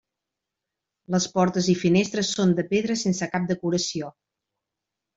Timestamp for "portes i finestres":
1.35-2.33